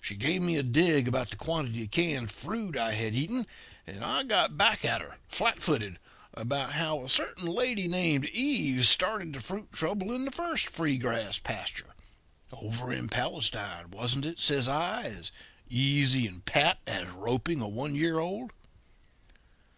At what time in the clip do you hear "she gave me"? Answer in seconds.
0.00-0.56